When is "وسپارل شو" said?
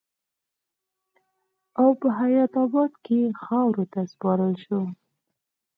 4.05-4.79